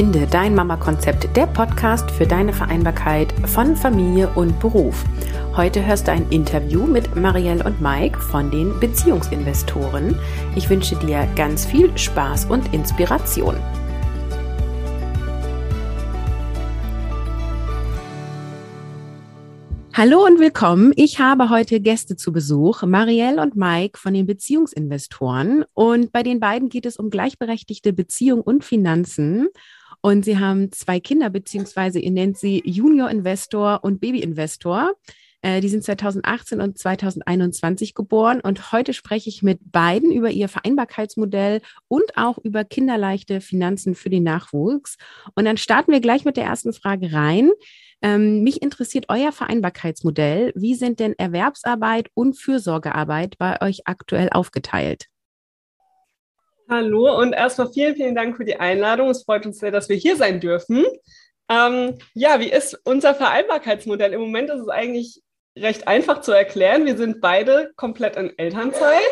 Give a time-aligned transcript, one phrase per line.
[0.00, 5.04] Finde dein Mama-Konzept, der Podcast für deine Vereinbarkeit von Familie und Beruf.
[5.54, 10.18] Heute hörst du ein Interview mit Marielle und Mike von den Beziehungsinvestoren.
[10.56, 13.56] Ich wünsche dir ganz viel Spaß und Inspiration.
[19.92, 20.94] Hallo und willkommen.
[20.96, 25.66] Ich habe heute Gäste zu Besuch, Marielle und Mike von den Beziehungsinvestoren.
[25.74, 29.48] Und bei den beiden geht es um gleichberechtigte Beziehung und Finanzen.
[30.02, 34.94] Und sie haben zwei Kinder, beziehungsweise ihr nennt sie Junior Investor und Baby Investor.
[35.42, 38.40] Äh, die sind 2018 und 2021 geboren.
[38.40, 44.10] Und heute spreche ich mit beiden über ihr Vereinbarkeitsmodell und auch über kinderleichte Finanzen für
[44.10, 44.96] den Nachwuchs.
[45.34, 47.50] Und dann starten wir gleich mit der ersten Frage rein.
[48.02, 50.52] Ähm, mich interessiert euer Vereinbarkeitsmodell.
[50.54, 55.06] Wie sind denn Erwerbsarbeit und Fürsorgearbeit bei euch aktuell aufgeteilt?
[56.70, 59.10] Hallo und erstmal vielen, vielen Dank für die Einladung.
[59.10, 60.84] Es freut uns sehr, dass wir hier sein dürfen.
[61.48, 64.12] Ähm, ja, wie ist unser Vereinbarkeitsmodell?
[64.12, 65.20] Im Moment ist es eigentlich
[65.58, 66.86] recht einfach zu erklären.
[66.86, 69.02] Wir sind beide komplett in Elternzeit.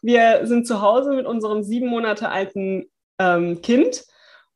[0.00, 2.84] Wir sind zu Hause mit unserem sieben Monate alten
[3.18, 4.04] ähm, Kind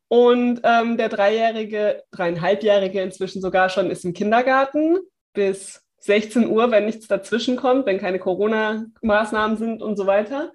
[0.06, 4.98] und ähm, der dreijährige, dreieinhalbjährige inzwischen sogar schon ist im Kindergarten
[5.33, 10.53] bis 16 Uhr, wenn nichts dazwischen kommt, wenn keine Corona-Maßnahmen sind und so weiter.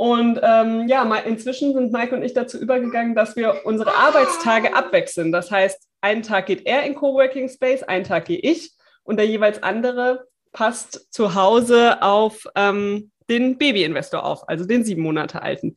[0.00, 5.30] Und ähm, ja, inzwischen sind Mike und ich dazu übergegangen, dass wir unsere Arbeitstage abwechseln.
[5.30, 9.26] Das heißt, einen Tag geht er in Coworking Space, einen Tag gehe ich und der
[9.26, 15.76] jeweils andere passt zu Hause auf ähm, den Babyinvestor auf, also den sieben Monate alten.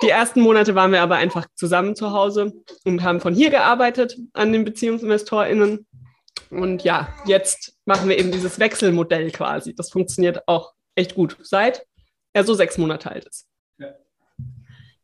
[0.00, 2.54] Die ersten Monate waren wir aber einfach zusammen zu Hause
[2.86, 5.86] und haben von hier gearbeitet an den BeziehungsinvestorInnen.
[6.48, 9.74] Und ja, jetzt machen wir eben dieses Wechselmodell quasi.
[9.74, 11.84] Das funktioniert auch echt gut, seit
[12.32, 13.44] er so sechs Monate alt ist.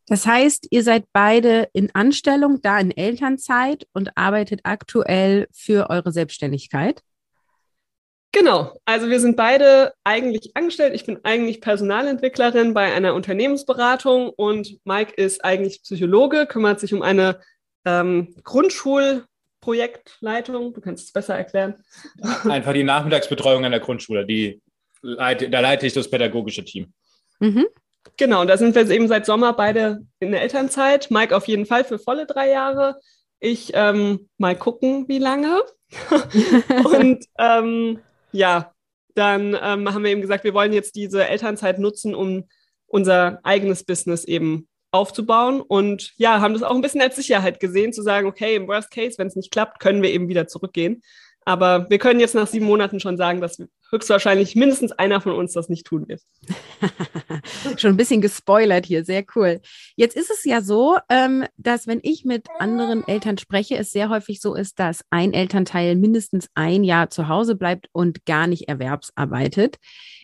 [0.07, 6.11] Das heißt, ihr seid beide in Anstellung, da in Elternzeit und arbeitet aktuell für eure
[6.11, 7.01] Selbstständigkeit?
[8.31, 10.93] Genau, also wir sind beide eigentlich angestellt.
[10.93, 17.01] Ich bin eigentlich Personalentwicklerin bei einer Unternehmensberatung und Mike ist eigentlich Psychologe, kümmert sich um
[17.01, 17.39] eine
[17.85, 20.73] ähm, Grundschulprojektleitung.
[20.73, 21.75] Du kannst es besser erklären.
[22.43, 24.25] Einfach die Nachmittagsbetreuung an der Grundschule.
[24.25, 24.61] Die
[25.01, 26.91] da leite ich das pädagogische Team.
[27.39, 27.67] Mhm.
[28.17, 31.11] Genau, da sind wir eben seit Sommer beide in der Elternzeit.
[31.11, 32.99] Mike auf jeden Fall für volle drei Jahre.
[33.39, 35.61] Ich ähm, mal gucken, wie lange.
[36.83, 37.99] und ähm,
[38.31, 38.73] ja,
[39.15, 42.45] dann ähm, haben wir eben gesagt, wir wollen jetzt diese Elternzeit nutzen, um
[42.87, 47.91] unser eigenes Business eben aufzubauen und ja, haben das auch ein bisschen als Sicherheit gesehen,
[47.91, 51.01] zu sagen, okay, im Worst Case, wenn es nicht klappt, können wir eben wieder zurückgehen.
[51.45, 53.61] Aber wir können jetzt nach sieben Monaten schon sagen, dass
[53.91, 56.21] höchstwahrscheinlich mindestens einer von uns das nicht tun wird.
[57.79, 59.61] schon ein bisschen gespoilert hier, sehr cool.
[59.95, 64.09] Jetzt ist es ja so, ähm, dass wenn ich mit anderen Eltern spreche, es sehr
[64.09, 68.67] häufig so ist, dass ein Elternteil mindestens ein Jahr zu Hause bleibt und gar nicht
[68.67, 69.77] erwerbsarbeitet.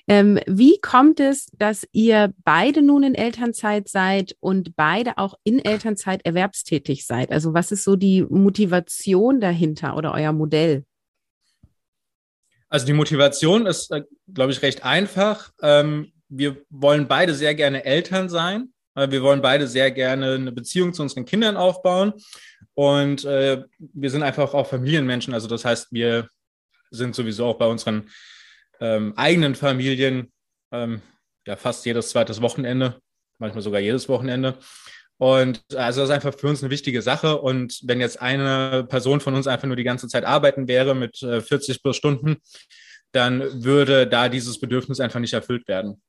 [0.07, 5.59] Ähm, wie kommt es, dass ihr beide nun in Elternzeit seid und beide auch in
[5.59, 7.31] Elternzeit erwerbstätig seid?
[7.31, 10.83] Also was ist so die Motivation dahinter oder euer Modell?
[12.71, 14.01] Also die Motivation ist, äh,
[14.33, 15.51] glaube ich, recht einfach.
[15.61, 18.69] Ähm, wir wollen beide sehr gerne Eltern sein.
[18.93, 22.13] Wir wollen beide sehr gerne eine Beziehung zu unseren Kindern aufbauen.
[22.73, 25.33] Und äh, wir sind einfach auch Familienmenschen.
[25.33, 26.27] Also das heißt, wir
[26.89, 28.09] sind sowieso auch bei unseren
[28.79, 30.31] ähm, eigenen Familien
[30.71, 31.01] ähm,
[31.45, 32.99] ja fast jedes zweites Wochenende,
[33.39, 34.57] manchmal sogar jedes Wochenende.
[35.21, 37.39] Und also das ist einfach für uns eine wichtige Sache.
[37.39, 41.17] Und wenn jetzt eine Person von uns einfach nur die ganze Zeit arbeiten wäre mit
[41.19, 42.37] 40 äh, Stunden,
[43.11, 46.01] dann würde da dieses Bedürfnis einfach nicht erfüllt werden.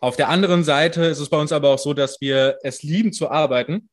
[0.00, 3.12] Auf der anderen Seite ist es bei uns aber auch so, dass wir es lieben
[3.12, 3.88] zu arbeiten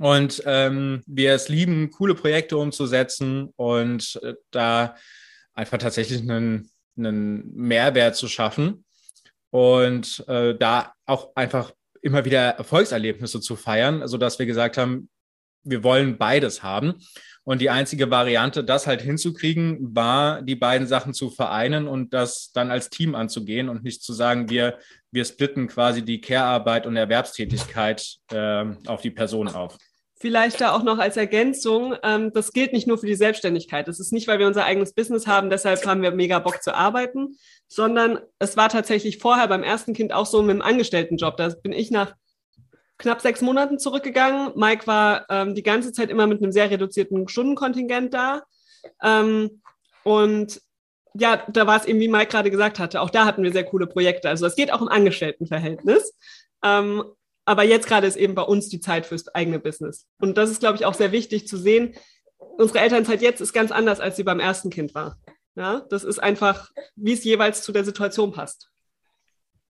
[0.00, 4.96] und ähm, wir es lieben, coole Projekte umzusetzen und äh, da
[5.54, 6.68] einfach tatsächlich einen,
[6.98, 8.84] einen Mehrwert zu schaffen
[9.50, 11.70] und äh, da auch einfach
[12.02, 15.08] immer wieder Erfolgserlebnisse zu feiern, sodass wir gesagt haben,
[15.62, 16.94] wir wollen beides haben.
[17.44, 22.52] Und die einzige Variante, das halt hinzukriegen, war, die beiden Sachen zu vereinen und das
[22.52, 24.78] dann als Team anzugehen und nicht zu sagen, wir,
[25.10, 29.78] wir splitten quasi die Care-Arbeit und Erwerbstätigkeit äh, auf die Person auf.
[30.22, 33.88] Vielleicht da auch noch als Ergänzung, ähm, das gilt nicht nur für die Selbstständigkeit.
[33.88, 36.74] Es ist nicht, weil wir unser eigenes Business haben, deshalb haben wir mega Bock zu
[36.74, 37.38] arbeiten,
[37.68, 41.38] sondern es war tatsächlich vorher beim ersten Kind auch so mit dem Angestelltenjob.
[41.38, 42.14] Da bin ich nach
[42.98, 44.52] knapp sechs Monaten zurückgegangen.
[44.56, 48.42] Mike war ähm, die ganze Zeit immer mit einem sehr reduzierten Stundenkontingent da.
[49.02, 49.62] Ähm,
[50.04, 50.60] und
[51.14, 53.64] ja, da war es eben, wie Mike gerade gesagt hatte, auch da hatten wir sehr
[53.64, 54.28] coole Projekte.
[54.28, 56.12] Also es geht auch im Angestelltenverhältnis.
[56.62, 57.04] Ähm,
[57.44, 60.06] aber jetzt gerade ist eben bei uns die Zeit fürs eigene Business.
[60.20, 61.94] Und das ist, glaube ich, auch sehr wichtig zu sehen.
[62.38, 65.18] Unsere Elternzeit jetzt ist ganz anders, als sie beim ersten Kind war.
[65.56, 68.70] Ja, das ist einfach, wie es jeweils zu der Situation passt.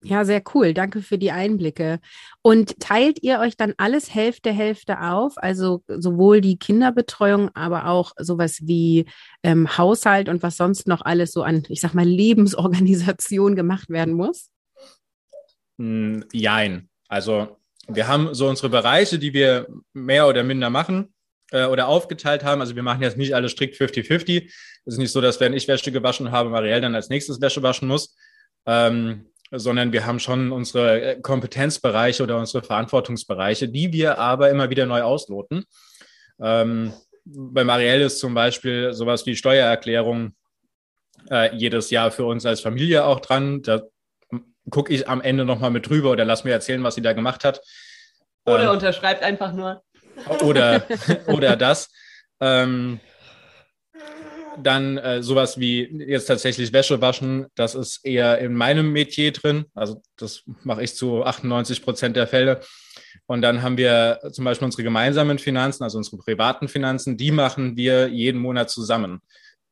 [0.03, 0.73] Ja, sehr cool.
[0.73, 2.01] Danke für die Einblicke.
[2.41, 5.35] Und teilt ihr euch dann alles Hälfte, Hälfte auf?
[5.37, 9.05] Also sowohl die Kinderbetreuung, aber auch sowas wie
[9.43, 14.15] ähm, Haushalt und was sonst noch alles so an, ich sag mal, Lebensorganisation gemacht werden
[14.15, 14.51] muss?
[15.77, 16.90] Mm, jein.
[17.11, 17.57] Also
[17.89, 21.12] wir haben so unsere Bereiche, die wir mehr oder minder machen
[21.51, 22.61] äh, oder aufgeteilt haben.
[22.61, 24.45] Also wir machen jetzt nicht alle strikt 50-50.
[24.47, 27.62] Es ist nicht so, dass wenn ich Wäsche gewaschen habe, Marielle dann als nächstes Wäsche
[27.62, 28.17] waschen muss.
[28.65, 34.71] Ähm, sondern wir haben schon unsere äh, Kompetenzbereiche oder unsere Verantwortungsbereiche, die wir aber immer
[34.71, 35.65] wieder neu ausloten.
[36.41, 36.93] Ähm,
[37.25, 40.37] bei Marielle ist zum Beispiel sowas wie Steuererklärung
[41.29, 43.63] äh, jedes Jahr für uns als Familie auch dran.
[43.63, 43.83] Da
[44.69, 47.45] gucke ich am Ende nochmal mit drüber oder lass mir erzählen, was sie da gemacht
[47.45, 47.61] hat.
[48.45, 49.83] Oder ähm, unterschreibt einfach nur.
[50.43, 50.83] Oder,
[51.27, 51.89] oder das.
[52.41, 53.01] Ähm,
[54.62, 59.67] dann äh, sowas wie jetzt tatsächlich Wäsche waschen, das ist eher in meinem Metier drin.
[59.75, 62.61] Also das mache ich zu 98 Prozent der Fälle.
[63.27, 67.77] Und dann haben wir zum Beispiel unsere gemeinsamen Finanzen, also unsere privaten Finanzen, die machen
[67.77, 69.21] wir jeden Monat zusammen.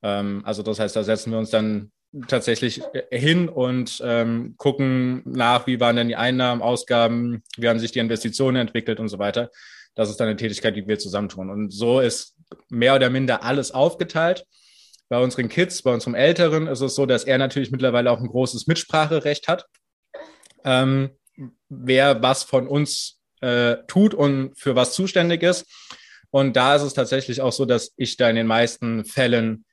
[0.02, 1.90] Ähm, also das heißt, da setzen wir uns dann
[2.26, 7.92] tatsächlich hin und ähm, gucken nach, wie waren denn die Einnahmen, Ausgaben, wie haben sich
[7.92, 9.50] die Investitionen entwickelt und so weiter.
[9.94, 11.50] Das ist dann eine Tätigkeit, die wir zusammentun.
[11.50, 12.36] Und so ist
[12.68, 14.46] mehr oder minder alles aufgeteilt.
[15.08, 18.28] Bei unseren Kids, bei unserem Älteren ist es so, dass er natürlich mittlerweile auch ein
[18.28, 19.66] großes Mitspracherecht hat,
[20.64, 21.10] ähm,
[21.68, 25.66] wer was von uns äh, tut und für was zuständig ist.
[26.30, 29.64] Und da ist es tatsächlich auch so, dass ich da in den meisten Fällen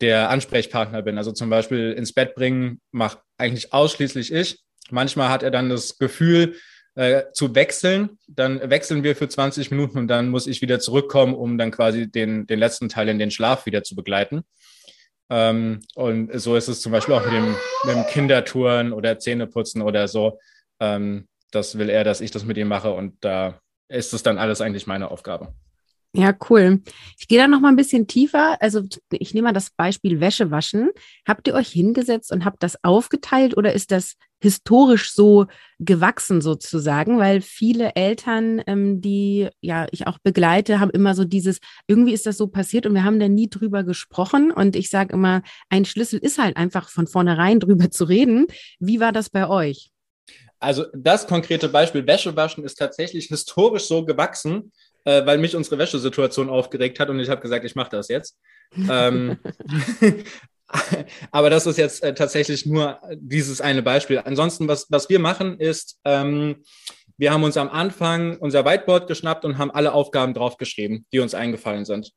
[0.00, 1.18] der Ansprechpartner bin.
[1.18, 4.60] Also zum Beispiel ins Bett bringen mache eigentlich ausschließlich ich.
[4.90, 6.56] Manchmal hat er dann das Gefühl,
[6.94, 8.18] äh, zu wechseln.
[8.26, 12.10] Dann wechseln wir für 20 Minuten und dann muss ich wieder zurückkommen, um dann quasi
[12.10, 14.42] den, den letzten Teil in den Schlaf wieder zu begleiten.
[15.30, 17.54] Ähm, und so ist es zum Beispiel auch mit dem,
[17.84, 20.40] mit dem Kindertouren oder Zähneputzen oder so.
[20.80, 24.38] Ähm, das will er, dass ich das mit ihm mache und da ist es dann
[24.38, 25.54] alles eigentlich meine Aufgabe.
[26.12, 26.82] Ja, cool.
[27.20, 28.60] Ich gehe da noch mal ein bisschen tiefer.
[28.60, 30.90] Also ich nehme mal das Beispiel Wäsche waschen.
[31.24, 35.46] Habt ihr euch hingesetzt und habt das aufgeteilt oder ist das historisch so
[35.78, 37.20] gewachsen sozusagen?
[37.20, 42.26] Weil viele Eltern, ähm, die ja ich auch begleite, haben immer so dieses, irgendwie ist
[42.26, 44.50] das so passiert und wir haben da nie drüber gesprochen.
[44.50, 48.48] Und ich sage immer, ein Schlüssel ist halt einfach von vornherein drüber zu reden.
[48.80, 49.92] Wie war das bei euch?
[50.58, 54.72] Also das konkrete Beispiel Wäsche waschen ist tatsächlich historisch so gewachsen,
[55.04, 58.38] äh, weil mich unsere Wäschesituation aufgeregt hat und ich habe gesagt, ich mache das jetzt.
[58.88, 59.38] ähm,
[61.30, 64.18] aber das ist jetzt äh, tatsächlich nur dieses eine Beispiel.
[64.18, 66.62] Ansonsten, was, was wir machen, ist, ähm,
[67.16, 71.34] wir haben uns am Anfang unser Whiteboard geschnappt und haben alle Aufgaben draufgeschrieben, die uns
[71.34, 72.12] eingefallen sind.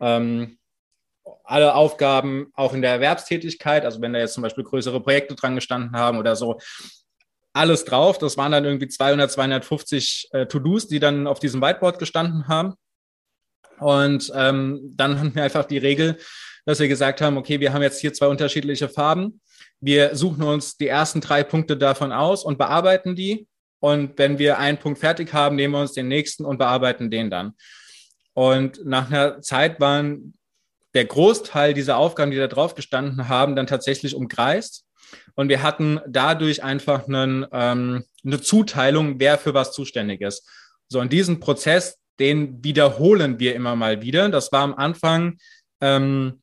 [0.00, 0.58] Ähm,
[1.42, 5.54] alle Aufgaben auch in der Erwerbstätigkeit, also wenn da jetzt zum Beispiel größere Projekte dran
[5.54, 6.58] gestanden haben oder so,
[7.54, 8.18] alles drauf.
[8.18, 12.74] Das waren dann irgendwie 200, 250 äh, To-Dos, die dann auf diesem Whiteboard gestanden haben.
[13.78, 16.18] Und ähm, dann hatten wir einfach die Regel,
[16.66, 19.40] dass wir gesagt haben, okay, wir haben jetzt hier zwei unterschiedliche Farben.
[19.80, 23.46] Wir suchen uns die ersten drei Punkte davon aus und bearbeiten die.
[23.80, 27.30] Und wenn wir einen Punkt fertig haben, nehmen wir uns den nächsten und bearbeiten den
[27.30, 27.52] dann.
[28.32, 30.34] Und nach einer Zeit waren
[30.94, 34.83] der Großteil dieser Aufgaben, die da drauf gestanden haben, dann tatsächlich umkreist.
[35.34, 40.48] Und wir hatten dadurch einfach einen, ähm, eine Zuteilung, wer für was zuständig ist.
[40.88, 44.28] So, und diesen Prozess, den wiederholen wir immer mal wieder.
[44.28, 45.38] Das war am Anfang
[45.80, 46.42] ähm,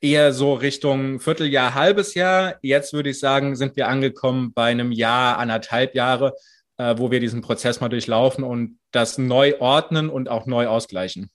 [0.00, 2.56] eher so Richtung Vierteljahr, halbes Jahr.
[2.62, 6.34] Jetzt würde ich sagen, sind wir angekommen bei einem Jahr, anderthalb Jahre,
[6.76, 11.30] äh, wo wir diesen Prozess mal durchlaufen und das neu ordnen und auch neu ausgleichen.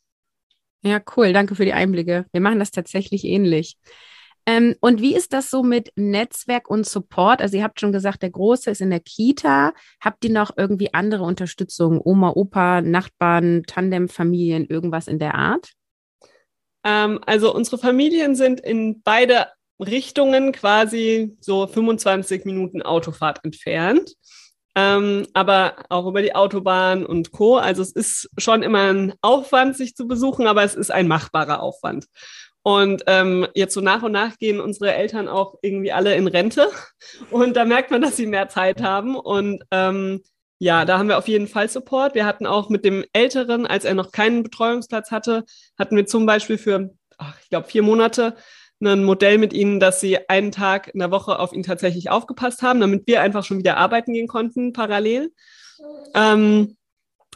[0.83, 1.33] Ja, cool.
[1.33, 2.25] Danke für die Einblicke.
[2.31, 3.77] Wir machen das tatsächlich ähnlich.
[4.47, 7.41] Ähm, und wie ist das so mit Netzwerk und Support?
[7.41, 9.73] Also ihr habt schon gesagt, der Große ist in der Kita.
[9.99, 11.99] Habt ihr noch irgendwie andere Unterstützung?
[12.01, 15.73] Oma, Opa, Nachbarn, Tandemfamilien, irgendwas in der Art?
[16.85, 19.47] Ähm, also unsere Familien sind in beide
[19.81, 24.13] Richtungen quasi so 25 Minuten Autofahrt entfernt.
[24.75, 27.57] Ähm, aber auch über die Autobahn und Co.
[27.57, 31.61] Also es ist schon immer ein Aufwand, sich zu besuchen, aber es ist ein machbarer
[31.61, 32.05] Aufwand.
[32.67, 36.67] Und ähm, jetzt so nach und nach gehen unsere Eltern auch irgendwie alle in Rente.
[37.31, 39.15] Und da merkt man, dass sie mehr Zeit haben.
[39.15, 40.21] Und ähm,
[40.59, 42.13] ja, da haben wir auf jeden Fall Support.
[42.13, 45.45] Wir hatten auch mit dem Älteren, als er noch keinen Betreuungsplatz hatte,
[45.79, 48.35] hatten wir zum Beispiel für, ach, ich glaube, vier Monate
[48.81, 52.63] ein Modell mit ihnen, dass sie einen Tag in der Woche auf ihn tatsächlich aufgepasst
[52.63, 55.31] haben, damit wir einfach schon wieder arbeiten gehen konnten parallel.
[56.13, 56.75] Ähm,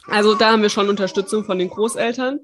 [0.08, 2.40] Also da haben wir schon Unterstützung von den Großeltern.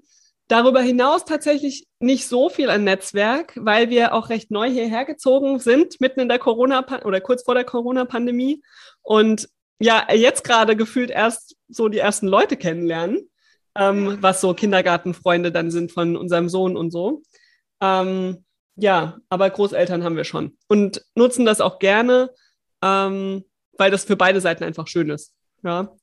[0.48, 5.60] Darüber hinaus tatsächlich nicht so viel ein Netzwerk, weil wir auch recht neu hierher gezogen
[5.60, 8.62] sind, mitten in der Corona- oder kurz vor der Corona-Pandemie.
[9.02, 13.28] Und ja, jetzt gerade gefühlt erst so die ersten Leute kennenlernen,
[13.74, 17.22] ähm, was so Kindergartenfreunde dann sind von unserem Sohn und so.
[17.82, 18.44] Ähm,
[18.76, 22.30] ja, aber Großeltern haben wir schon und nutzen das auch gerne,
[22.82, 23.44] ähm,
[23.76, 25.34] weil das für beide Seiten einfach schön ist.
[25.62, 25.94] Ja.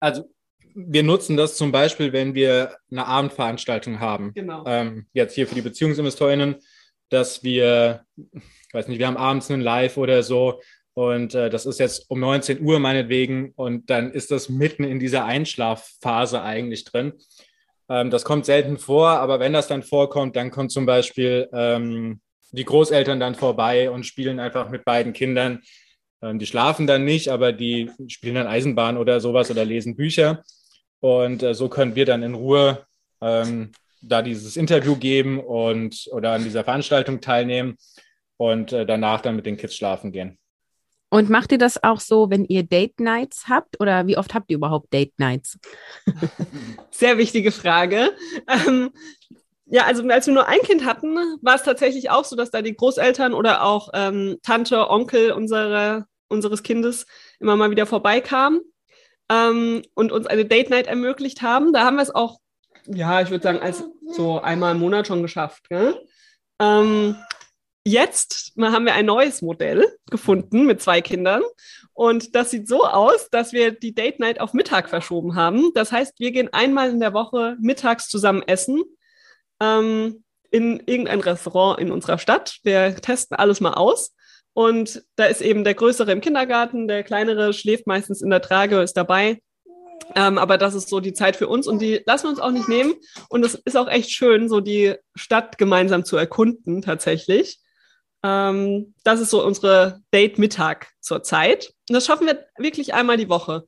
[0.00, 0.30] Also
[0.86, 4.32] wir nutzen das zum Beispiel, wenn wir eine Abendveranstaltung haben.
[4.34, 4.64] Genau.
[4.66, 6.56] Ähm, jetzt hier für die BeziehungsinvestorInnen,
[7.08, 10.60] dass wir, ich weiß nicht, wir haben abends einen Live oder so
[10.94, 14.98] und äh, das ist jetzt um 19 Uhr meinetwegen und dann ist das mitten in
[14.98, 17.14] dieser Einschlafphase eigentlich drin.
[17.88, 22.20] Ähm, das kommt selten vor, aber wenn das dann vorkommt, dann kommt zum Beispiel ähm,
[22.52, 25.60] die Großeltern dann vorbei und spielen einfach mit beiden Kindern.
[26.22, 30.42] Ähm, die schlafen dann nicht, aber die spielen dann Eisenbahn oder sowas oder lesen Bücher.
[31.00, 32.86] Und äh, so können wir dann in Ruhe
[33.20, 37.76] ähm, da dieses Interview geben und oder an dieser Veranstaltung teilnehmen
[38.36, 40.38] und äh, danach dann mit den Kids schlafen gehen.
[41.10, 44.50] Und macht ihr das auch so, wenn ihr Date Nights habt oder wie oft habt
[44.50, 45.58] ihr überhaupt Date Nights?
[46.90, 48.12] Sehr wichtige Frage.
[48.46, 48.90] Ähm,
[49.64, 52.60] ja, also als wir nur ein Kind hatten, war es tatsächlich auch so, dass da
[52.60, 57.06] die Großeltern oder auch ähm, Tante, Onkel unsere, unseres Kindes
[57.40, 58.60] immer mal wieder vorbeikamen
[59.30, 61.72] ähm, und uns eine Date Night ermöglicht haben.
[61.72, 62.38] Da haben wir es auch,
[62.86, 65.66] ja, ich würde sagen, als so einmal im Monat schon geschafft.
[66.60, 67.16] Ähm,
[67.84, 71.42] jetzt haben wir ein neues Modell gefunden mit zwei Kindern.
[71.92, 75.72] Und das sieht so aus, dass wir die Date Night auf Mittag verschoben haben.
[75.74, 78.84] Das heißt, wir gehen einmal in der Woche mittags zusammen essen
[79.60, 82.58] ähm, in irgendein Restaurant in unserer Stadt.
[82.62, 84.14] Wir testen alles mal aus.
[84.58, 88.80] Und da ist eben der Größere im Kindergarten, der Kleinere schläft meistens in der Trage,
[88.80, 89.40] ist dabei.
[90.16, 92.50] Ähm, aber das ist so die Zeit für uns und die lassen wir uns auch
[92.50, 92.94] nicht nehmen.
[93.28, 97.60] Und es ist auch echt schön, so die Stadt gemeinsam zu erkunden, tatsächlich.
[98.24, 101.72] Ähm, das ist so unsere Date-Mittag zur Zeit.
[101.88, 103.64] Und das schaffen wir wirklich einmal die Woche.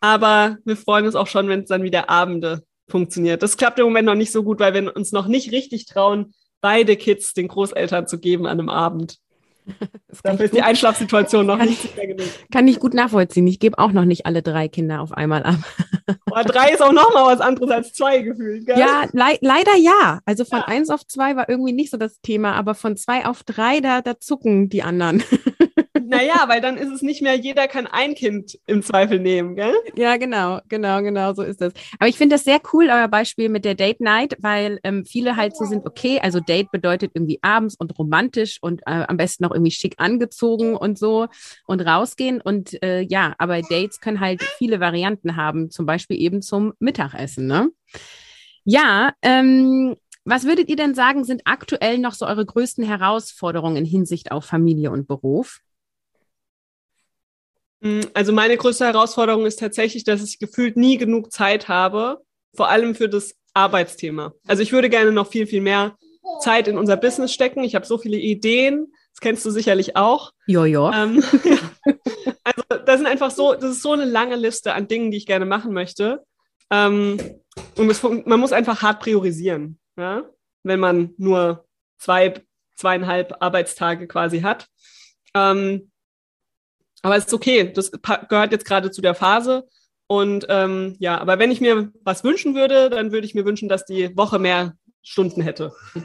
[0.00, 3.42] Aber wir freuen uns auch schon, wenn es dann wieder Abende funktioniert.
[3.42, 6.34] Das klappt im Moment noch nicht so gut, weil wir uns noch nicht richtig trauen,
[6.60, 9.23] beide Kids den Großeltern zu geben an einem Abend.
[10.22, 12.26] Dafür ist die Einschlafsituation noch nicht sicher genug.
[12.52, 13.46] Kann ich gut nachvollziehen.
[13.46, 15.56] Ich gebe auch noch nicht alle drei Kinder auf einmal ab.
[16.26, 18.66] Boah, drei ist auch noch mal was anderes als zwei gefühlt.
[18.66, 18.78] Gell?
[18.78, 20.20] Ja, le leider ja.
[20.24, 20.66] Also von ja.
[20.66, 24.02] eins auf zwei war irgendwie nicht so das Thema, aber von zwei auf drei, da,
[24.02, 25.22] da zucken die anderen.
[26.06, 29.74] Naja, weil dann ist es nicht mehr, jeder kann ein Kind im Zweifel nehmen, gell?
[29.96, 31.72] Ja, genau, genau, genau, so ist das.
[31.98, 35.36] Aber ich finde das sehr cool, euer Beispiel mit der Date Night, weil ähm, viele
[35.36, 39.44] halt so sind, okay, also Date bedeutet irgendwie abends und romantisch und äh, am besten
[39.44, 41.28] noch irgendwie schick angezogen und so
[41.66, 42.40] und rausgehen.
[42.40, 47.46] Und äh, ja, aber Dates können halt viele Varianten haben, zum Beispiel eben zum Mittagessen,
[47.46, 47.70] ne?
[48.64, 53.84] Ja, ähm, was würdet ihr denn sagen, sind aktuell noch so eure größten Herausforderungen in
[53.84, 55.60] Hinsicht auf Familie und Beruf?
[57.84, 62.22] Mm, also meine größte Herausforderung ist tatsächlich, dass ich gefühlt nie genug Zeit habe,
[62.56, 64.32] vor allem für das Arbeitsthema.
[64.46, 65.96] Also ich würde gerne noch viel, viel mehr
[66.40, 67.62] Zeit in unser Business stecken.
[67.62, 70.32] Ich habe so viele Ideen, das kennst du sicherlich auch.
[70.46, 70.90] Jojo.
[70.92, 71.58] Ähm, ja.
[72.42, 75.26] Also das sind einfach so, das ist so eine lange Liste an Dingen, die ich
[75.26, 76.24] gerne machen möchte.
[76.70, 77.18] Ähm,
[77.76, 80.24] und es, man muss einfach hart priorisieren, ja?
[80.62, 81.66] wenn man nur
[81.98, 82.34] zwei,
[82.76, 84.68] zweieinhalb Arbeitstage quasi hat.
[85.34, 85.90] Ähm,
[87.04, 89.68] aber es ist okay, das gehört jetzt gerade zu der Phase.
[90.06, 93.68] Und ähm, ja, aber wenn ich mir was wünschen würde, dann würde ich mir wünschen,
[93.68, 95.74] dass die Woche mehr Stunden hätte.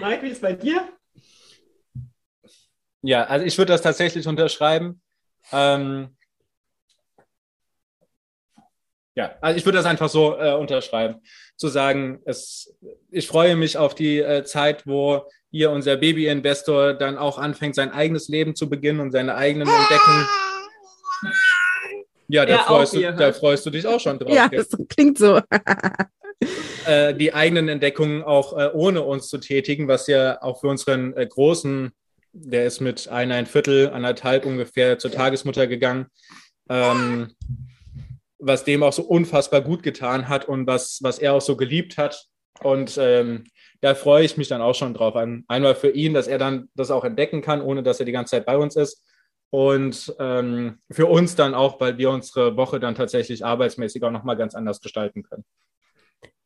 [0.00, 0.88] Mike, wie ist es bei dir?
[3.02, 5.02] Ja, also ich würde das tatsächlich unterschreiben.
[5.50, 6.16] Ähm,
[9.16, 11.22] ja, also ich würde das einfach so äh, unterschreiben,
[11.56, 12.72] zu sagen, es,
[13.10, 17.90] ich freue mich auf die äh, Zeit, wo hier unser Baby-Investor dann auch anfängt, sein
[17.90, 20.26] eigenes Leben zu beginnen und seine eigenen Entdeckungen.
[22.28, 24.32] Ja, da, ja, freust, du, da freust du dich auch schon drauf.
[24.32, 25.40] Ja, das klingt so.
[26.86, 31.12] äh, die eigenen Entdeckungen auch äh, ohne uns zu tätigen, was ja auch für unseren
[31.14, 31.90] äh, Großen,
[32.32, 36.06] der ist mit ein Viertel, anderthalb ungefähr zur Tagesmutter gegangen,
[36.68, 37.34] ähm,
[38.38, 41.98] was dem auch so unfassbar gut getan hat und was, was er auch so geliebt
[41.98, 42.26] hat.
[42.62, 43.44] Und ähm,
[43.80, 45.14] da freue ich mich dann auch schon drauf.
[45.16, 48.32] Einmal für ihn, dass er dann das auch entdecken kann, ohne dass er die ganze
[48.32, 49.04] Zeit bei uns ist.
[49.50, 54.36] Und ähm, für uns dann auch, weil wir unsere Woche dann tatsächlich arbeitsmäßig auch nochmal
[54.36, 55.44] ganz anders gestalten können.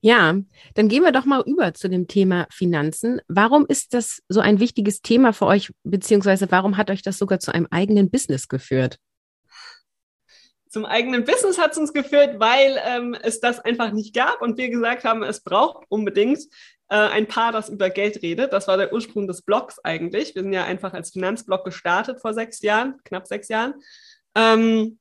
[0.00, 0.35] Ja,
[0.75, 3.21] dann gehen wir doch mal über zu dem Thema Finanzen.
[3.26, 7.41] Warum ist das so ein wichtiges Thema für euch, beziehungsweise warum hat euch das sogar
[7.41, 8.99] zu einem eigenen Business geführt?
[10.75, 14.59] zum eigenen Business hat es uns geführt, weil ähm, es das einfach nicht gab und
[14.59, 16.41] wir gesagt haben, es braucht unbedingt
[16.88, 18.53] äh, ein Paar, das über Geld redet.
[18.53, 20.35] Das war der Ursprung des Blogs eigentlich.
[20.35, 23.75] Wir sind ja einfach als Finanzblog gestartet vor sechs Jahren, knapp sechs Jahren.
[24.35, 24.99] Ähm,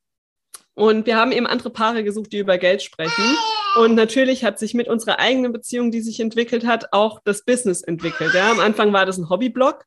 [0.74, 3.36] und wir haben eben andere Paare gesucht, die über Geld sprechen.
[3.76, 7.82] Und natürlich hat sich mit unserer eigenen Beziehung, die sich entwickelt hat, auch das Business
[7.82, 8.34] entwickelt.
[8.34, 9.84] Ja, am Anfang war das ein Hobbyblog,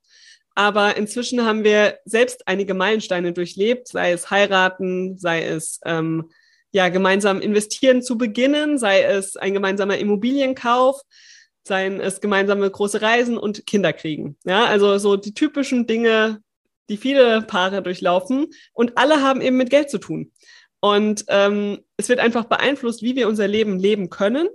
[0.55, 6.29] aber inzwischen haben wir selbst einige Meilensteine durchlebt, sei es heiraten, sei es ähm,
[6.71, 11.01] ja gemeinsam investieren zu beginnen, sei es ein gemeinsamer Immobilienkauf,
[11.67, 14.37] seien es gemeinsame große Reisen und Kinder kriegen.
[14.45, 16.41] Ja, also so die typischen Dinge,
[16.89, 20.31] die viele Paare durchlaufen und alle haben eben mit Geld zu tun.
[20.79, 24.47] Und ähm, es wird einfach beeinflusst, wie wir unser Leben leben können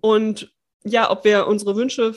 [0.00, 0.52] und
[0.84, 2.14] ja, ob wir unsere Wünsche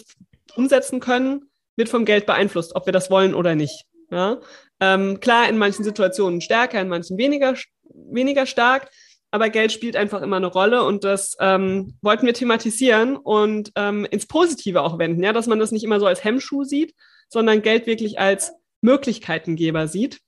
[0.56, 3.86] umsetzen können, wird vom Geld beeinflusst, ob wir das wollen oder nicht.
[4.10, 4.40] Ja?
[4.80, 7.56] Ähm, klar, in manchen Situationen stärker, in manchen weniger,
[7.94, 8.90] weniger stark,
[9.32, 14.06] aber Geld spielt einfach immer eine Rolle und das ähm, wollten wir thematisieren und ähm,
[14.06, 16.94] ins Positive auch wenden, ja, dass man das nicht immer so als Hemmschuh sieht,
[17.30, 20.20] sondern Geld wirklich als Möglichkeitengeber sieht.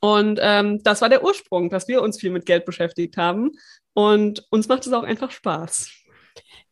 [0.00, 3.52] Und ähm, das war der Ursprung, dass wir uns viel mit Geld beschäftigt haben.
[3.94, 5.90] Und uns macht es auch einfach Spaß.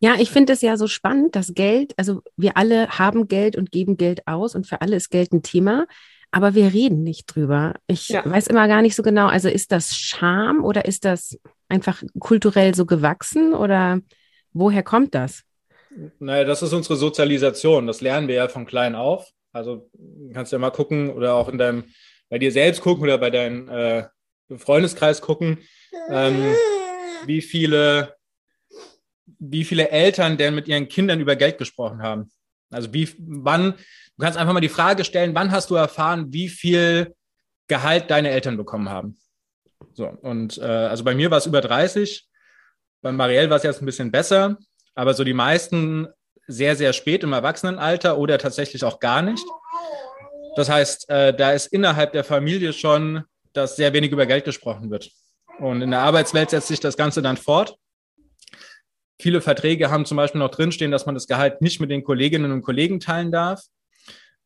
[0.01, 3.71] Ja, ich finde es ja so spannend, dass Geld, also wir alle haben Geld und
[3.71, 5.87] geben Geld aus und für alle ist Geld ein Thema,
[6.31, 7.75] aber wir reden nicht drüber.
[7.87, 8.25] Ich ja.
[8.25, 12.75] weiß immer gar nicht so genau, also ist das Scham oder ist das einfach kulturell
[12.75, 14.01] so gewachsen oder
[14.53, 15.43] woher kommt das?
[16.19, 17.87] Naja, das ist unsere Sozialisation.
[17.87, 19.29] Das lernen wir ja von klein auf.
[19.53, 19.91] Also
[20.33, 21.85] kannst du ja mal gucken oder auch in deinem,
[22.29, 24.05] bei dir selbst gucken oder bei deinem äh,
[24.57, 25.59] Freundeskreis gucken,
[26.09, 26.55] ähm,
[27.27, 28.15] wie viele,
[29.39, 32.31] wie viele Eltern denn mit ihren Kindern über Geld gesprochen haben.
[32.71, 33.75] Also wie, wann,
[34.21, 37.15] du kannst einfach mal die Frage stellen, wann hast du erfahren, wie viel
[37.69, 39.19] Gehalt deine Eltern bekommen haben?
[39.95, 42.29] So, und äh, also bei mir war es über 30,
[43.01, 44.59] bei Marielle war es jetzt ein bisschen besser,
[44.95, 46.07] aber so die meisten
[46.47, 49.45] sehr, sehr spät im Erwachsenenalter oder tatsächlich auch gar nicht.
[50.55, 54.91] Das heißt, äh, da ist innerhalb der Familie schon, dass sehr wenig über Geld gesprochen
[54.91, 55.11] wird.
[55.61, 57.77] Und in der Arbeitswelt setzt sich das Ganze dann fort.
[59.19, 62.53] Viele Verträge haben zum Beispiel noch drinstehen, dass man das Gehalt nicht mit den Kolleginnen
[62.53, 63.63] und Kollegen teilen darf.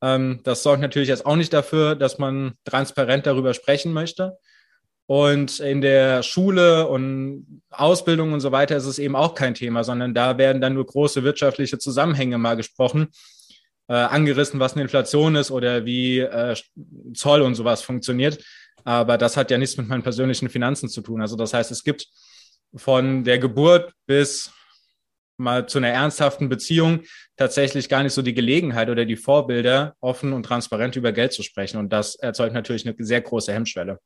[0.04, 4.36] Ähm, das sorgt natürlich jetzt auch nicht dafür, dass man transparent darüber sprechen möchte.
[5.06, 9.82] Und in der Schule und Ausbildung und so weiter ist es eben auch kein Thema,
[9.82, 13.08] sondern da werden dann nur große wirtschaftliche Zusammenhänge mal gesprochen,
[13.88, 16.54] äh, angerissen, was eine Inflation ist oder wie äh,
[17.14, 18.42] Zoll und sowas funktioniert.
[18.84, 21.22] Aber das hat ja nichts mit meinen persönlichen Finanzen zu tun.
[21.22, 22.06] Also das heißt, es gibt
[22.74, 24.50] von der Geburt bis
[25.36, 27.00] mal zu einer ernsthaften Beziehung
[27.36, 31.42] tatsächlich gar nicht so die Gelegenheit oder die Vorbilder, offen und transparent über Geld zu
[31.42, 31.78] sprechen.
[31.78, 33.98] Und das erzeugt natürlich eine sehr große Hemmschwelle.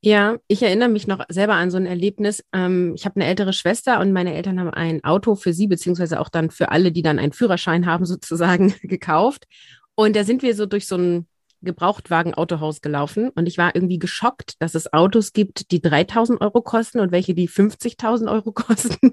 [0.00, 2.44] Ja, ich erinnere mich noch selber an so ein Erlebnis.
[2.52, 6.20] Ähm, ich habe eine ältere Schwester und meine Eltern haben ein Auto für sie, beziehungsweise
[6.20, 9.46] auch dann für alle, die dann einen Führerschein haben, sozusagen gekauft.
[9.94, 11.26] Und da sind wir so durch so ein
[11.62, 17.00] Gebrauchtwagen-Autohaus gelaufen und ich war irgendwie geschockt, dass es Autos gibt, die 3000 Euro kosten
[17.00, 19.12] und welche, die 50.000 Euro kosten.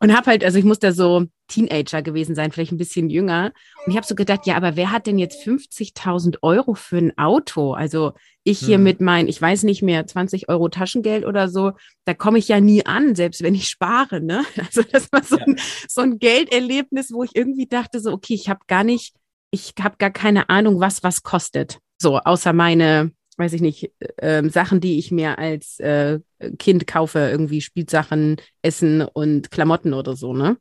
[0.00, 3.52] und habe halt, also ich muss da so Teenager gewesen sein, vielleicht ein bisschen jünger.
[3.84, 7.16] Und ich habe so gedacht, ja, aber wer hat denn jetzt 50.000 Euro für ein
[7.16, 7.72] Auto?
[7.72, 8.12] Also
[8.44, 8.82] ich hier hm.
[8.82, 11.72] mit meinen, ich weiß nicht mehr, 20 Euro Taschengeld oder so,
[12.04, 14.20] da komme ich ja nie an, selbst wenn ich spare.
[14.20, 14.44] Ne?
[14.68, 15.44] Also das war so, ja.
[15.44, 19.14] ein, so ein Gelderlebnis, wo ich irgendwie dachte, so, okay, ich habe gar nicht
[19.50, 21.78] ich habe gar keine Ahnung, was was kostet.
[22.00, 26.20] So, außer meine, weiß ich nicht, äh, Sachen, die ich mir als äh,
[26.58, 30.56] Kind kaufe, irgendwie Spielsachen, Essen und Klamotten oder so, ne?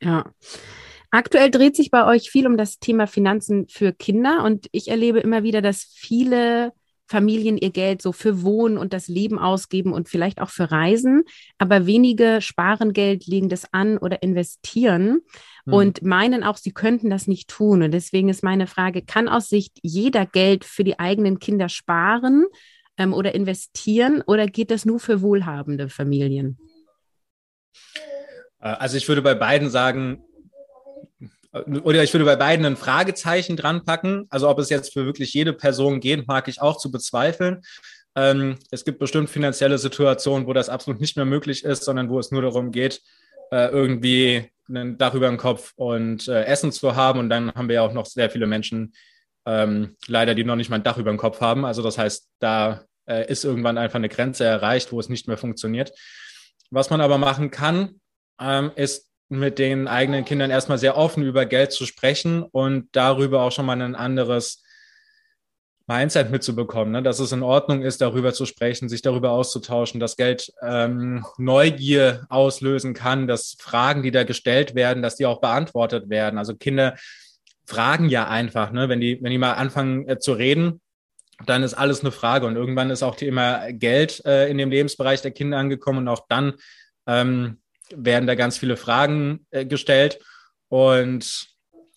[0.00, 0.24] Ja.
[1.10, 5.20] Aktuell dreht sich bei euch viel um das Thema Finanzen für Kinder und ich erlebe
[5.20, 6.72] immer wieder, dass viele
[7.08, 11.24] Familien ihr Geld so für Wohnen und das Leben ausgeben und vielleicht auch für Reisen,
[11.56, 15.22] aber wenige sparen Geld, legen das an oder investieren
[15.64, 15.72] hm.
[15.72, 17.82] und meinen auch, sie könnten das nicht tun.
[17.82, 22.44] Und deswegen ist meine Frage, kann aus Sicht jeder Geld für die eigenen Kinder sparen
[22.98, 26.58] ähm, oder investieren oder geht das nur für wohlhabende Familien?
[28.60, 30.24] Äh, also ich würde bei beiden sagen,
[31.52, 34.26] oder ich würde bei beiden ein Fragezeichen dran packen.
[34.30, 37.62] Also ob es jetzt für wirklich jede Person geht, mag ich auch zu bezweifeln.
[38.14, 42.18] Ähm, es gibt bestimmt finanzielle Situationen, wo das absolut nicht mehr möglich ist, sondern wo
[42.18, 43.00] es nur darum geht,
[43.50, 47.18] äh, irgendwie ein Dach über dem Kopf und äh, Essen zu haben.
[47.18, 48.92] Und dann haben wir ja auch noch sehr viele Menschen,
[49.46, 51.64] ähm, leider, die noch nicht mal ein Dach über dem Kopf haben.
[51.64, 55.38] Also das heißt, da äh, ist irgendwann einfach eine Grenze erreicht, wo es nicht mehr
[55.38, 55.92] funktioniert.
[56.70, 58.00] Was man aber machen kann,
[58.38, 63.42] ähm, ist mit den eigenen Kindern erstmal sehr offen über Geld zu sprechen und darüber
[63.42, 64.62] auch schon mal ein anderes
[65.86, 67.02] Mindset mitzubekommen, ne?
[67.02, 72.26] dass es in Ordnung ist, darüber zu sprechen, sich darüber auszutauschen, dass Geld ähm, Neugier
[72.28, 76.38] auslösen kann, dass Fragen, die da gestellt werden, dass die auch beantwortet werden.
[76.38, 76.96] Also Kinder
[77.66, 78.90] fragen ja einfach, ne?
[78.90, 80.82] wenn die, wenn die mal anfangen äh, zu reden,
[81.46, 85.22] dann ist alles eine Frage und irgendwann ist auch Thema Geld äh, in dem Lebensbereich
[85.22, 86.54] der Kinder angekommen und auch dann
[87.06, 87.60] ähm,
[87.94, 90.18] werden da ganz viele Fragen äh, gestellt
[90.68, 91.48] und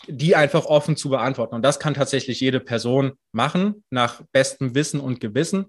[0.07, 1.55] die einfach offen zu beantworten.
[1.55, 5.67] Und das kann tatsächlich jede Person machen, nach bestem Wissen und Gewissen.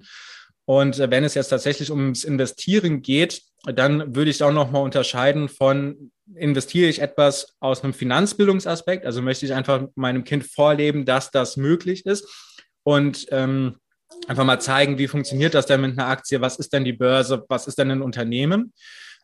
[0.65, 5.49] Und äh, wenn es jetzt tatsächlich ums Investieren geht, dann würde ich auch nochmal unterscheiden
[5.49, 11.31] von, investiere ich etwas aus einem Finanzbildungsaspekt, also möchte ich einfach meinem Kind vorleben, dass
[11.31, 12.27] das möglich ist
[12.83, 13.77] und ähm,
[14.27, 17.45] einfach mal zeigen, wie funktioniert das denn mit einer Aktie, was ist denn die Börse,
[17.49, 18.73] was ist denn ein Unternehmen.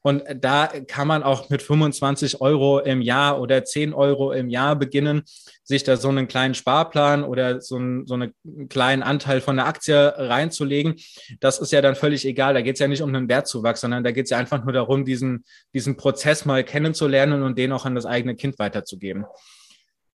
[0.02, 4.76] Und da kann man auch mit 25 Euro im Jahr oder 10 Euro im Jahr
[4.76, 5.22] beginnen,
[5.64, 8.32] sich da so einen kleinen Sparplan oder so, ein, so einen
[8.68, 10.94] kleinen Anteil von der Aktie reinzulegen.
[11.40, 12.54] Das ist ja dann völlig egal.
[12.54, 14.72] Da geht es ja nicht um einen Wertzuwachs, sondern da geht es ja einfach nur
[14.72, 19.24] darum, diesen, diesen Prozess mal kennenzulernen und den auch an das eigene Kind weiterzugeben.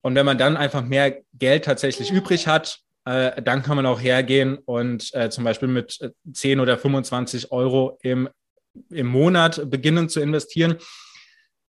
[0.02, 4.02] Und wenn man dann einfach mehr Geld tatsächlich übrig hat, äh, dann kann man auch
[4.02, 8.30] hergehen und äh, zum Beispiel mit 10 oder 25 Euro im
[8.90, 10.78] im Monat beginnen zu investieren.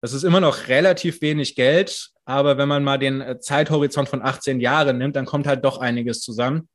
[0.00, 4.22] Das ist immer noch relativ wenig Geld, aber wenn man mal den äh, Zeithorizont von
[4.22, 6.68] 18 Jahren nimmt, dann kommt halt doch einiges zusammen.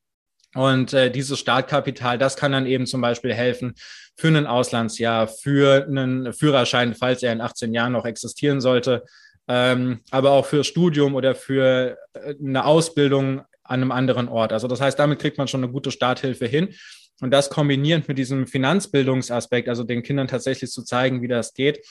[0.56, 3.76] Und äh, dieses Startkapital, das kann dann eben zum Beispiel helfen
[4.18, 9.06] für ein Auslandsjahr, für einen Führerschein, falls er in 18 Jahren noch existieren sollte,
[9.48, 14.52] ähm, aber auch für Studium oder für äh, eine Ausbildung an einem anderen Ort.
[14.52, 16.74] Also das heißt, damit kriegt man schon eine gute Starthilfe hin.
[17.22, 21.86] Und das kombinierend mit diesem Finanzbildungsaspekt, also den Kindern tatsächlich zu zeigen, wie das geht,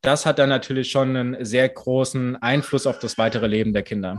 [0.00, 4.18] das hat dann natürlich schon einen sehr großen Einfluss auf das weitere Leben der Kinder.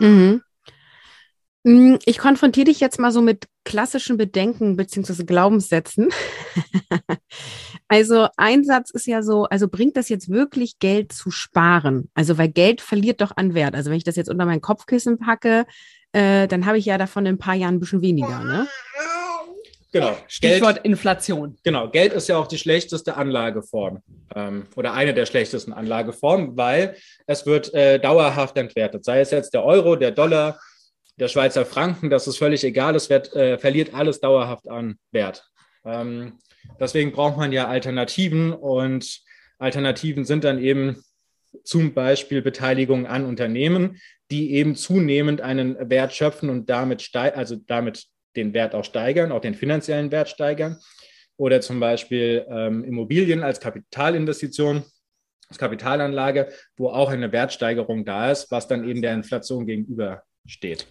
[0.00, 0.42] Mhm.
[1.64, 5.24] Mm, ich konfrontiere dich jetzt mal so mit klassischen Bedenken bzw.
[5.24, 6.10] Glaubenssätzen.
[7.88, 12.10] also ein Satz ist ja so, also bringt das jetzt wirklich Geld zu sparen?
[12.14, 13.74] Also weil Geld verliert doch an Wert.
[13.74, 15.64] Also wenn ich das jetzt unter mein Kopfkissen packe,
[16.12, 18.44] äh, dann habe ich ja davon in ein paar Jahren ein bisschen weniger.
[18.44, 18.68] Ne?
[19.94, 20.16] Genau.
[20.26, 21.56] Stichwort Geld, Inflation.
[21.62, 21.88] Genau.
[21.88, 24.02] Geld ist ja auch die schlechteste Anlageform
[24.34, 26.96] ähm, oder eine der schlechtesten Anlageformen, weil
[27.28, 29.04] es wird äh, dauerhaft entwertet.
[29.04, 30.58] Sei es jetzt der Euro, der Dollar,
[31.16, 32.96] der Schweizer Franken, das ist völlig egal.
[32.96, 35.44] Es wird, äh, verliert alles dauerhaft an Wert.
[35.84, 36.40] Ähm,
[36.80, 39.20] deswegen braucht man ja Alternativen und
[39.60, 41.04] Alternativen sind dann eben
[41.62, 44.00] zum Beispiel Beteiligung an Unternehmen,
[44.32, 49.40] die eben zunehmend einen Wert schöpfen und damit, also damit den Wert auch steigern, auch
[49.40, 50.78] den finanziellen Wert steigern.
[51.36, 54.84] Oder zum Beispiel ähm, Immobilien als Kapitalinvestition,
[55.48, 60.86] als Kapitalanlage, wo auch eine Wertsteigerung da ist, was dann eben der Inflation gegenübersteht.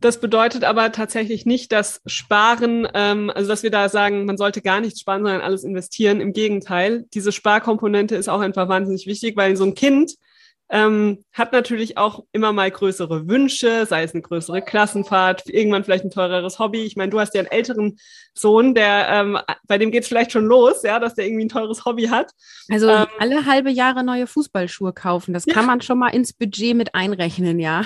[0.00, 4.60] Das bedeutet aber tatsächlich nicht, dass Sparen, ähm, also dass wir da sagen, man sollte
[4.60, 6.20] gar nichts sparen, sondern alles investieren.
[6.20, 10.16] Im Gegenteil, diese Sparkomponente ist auch einfach wahnsinnig wichtig, weil so ein Kind
[10.72, 16.04] ähm, hat natürlich auch immer mal größere Wünsche, sei es eine größere Klassenfahrt, irgendwann vielleicht
[16.04, 16.82] ein teureres Hobby.
[16.84, 17.98] Ich meine, du hast ja einen älteren
[18.32, 21.50] Sohn, der ähm, bei dem geht es vielleicht schon los, ja, dass der irgendwie ein
[21.50, 22.32] teures Hobby hat.
[22.70, 25.52] Also ähm, alle halbe Jahre neue Fußballschuhe kaufen, das ja.
[25.52, 27.84] kann man schon mal ins Budget mit einrechnen, ja.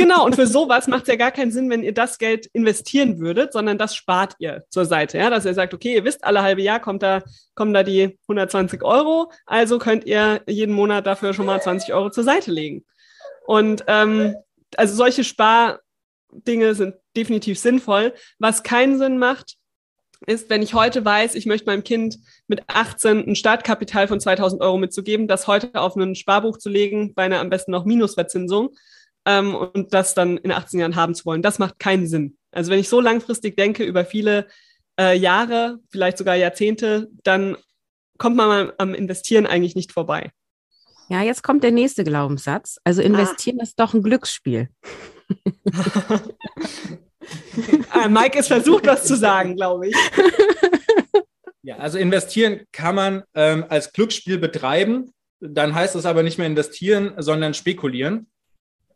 [0.00, 3.18] Genau, und für sowas macht es ja gar keinen Sinn, wenn ihr das Geld investieren
[3.18, 5.18] würdet, sondern das spart ihr zur Seite.
[5.18, 5.28] Ja?
[5.28, 7.20] Dass ihr sagt, okay, ihr wisst, alle halbe Jahr kommt da,
[7.56, 12.10] kommen da die 120 Euro, also könnt ihr jeden Monat dafür schon mal 20 Euro
[12.10, 12.84] zur Seite legen.
[13.44, 14.36] Und ähm,
[14.76, 18.14] also solche Spardinge sind definitiv sinnvoll.
[18.38, 19.56] Was keinen Sinn macht,
[20.28, 24.62] ist, wenn ich heute weiß, ich möchte meinem Kind mit 18 ein Startkapital von 2000
[24.62, 28.70] Euro mitzugeben, das heute auf ein Sparbuch zu legen, bei einer am besten noch Minusverzinsung
[29.28, 31.42] ähm, und das dann in 18 Jahren haben zu wollen.
[31.42, 32.38] Das macht keinen Sinn.
[32.50, 34.48] Also wenn ich so langfristig denke über viele
[34.98, 37.56] äh, Jahre, vielleicht sogar Jahrzehnte, dann
[38.16, 40.32] kommt man am Investieren eigentlich nicht vorbei.
[41.10, 42.78] Ja, jetzt kommt der nächste Glaubenssatz.
[42.84, 43.62] Also investieren ah.
[43.62, 44.70] ist doch ein Glücksspiel.
[47.90, 49.96] ah, Mike ist versucht, was zu sagen, glaube ich.
[51.62, 55.12] Ja, also investieren kann man ähm, als Glücksspiel betreiben.
[55.40, 58.26] Dann heißt es aber nicht mehr investieren, sondern spekulieren.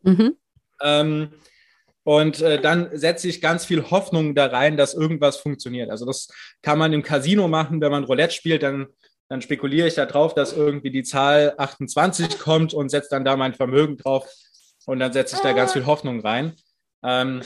[0.03, 0.37] Mhm.
[0.83, 1.29] Ähm,
[2.05, 5.91] und äh, dann setze ich ganz viel Hoffnung da rein, dass irgendwas funktioniert.
[5.91, 6.29] Also das
[6.61, 8.89] kann man im Casino machen, wenn man Roulette spielt, dann,
[9.29, 13.55] dann spekuliere ich darauf, dass irgendwie die Zahl 28 kommt und setze dann da mein
[13.55, 14.29] Vermögen drauf
[14.87, 16.55] und dann setze ich da ganz viel Hoffnung rein.
[17.05, 17.43] Ähm,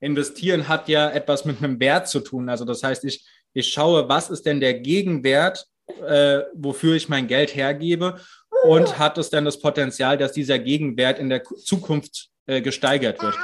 [0.00, 2.48] investieren hat ja etwas mit einem Wert zu tun.
[2.48, 5.66] Also das heißt, ich, ich schaue, was ist denn der Gegenwert,
[6.06, 8.20] äh, wofür ich mein Geld hergebe
[8.64, 13.34] und hat es denn das Potenzial, dass dieser Gegenwert in der Zukunft äh, gesteigert wird.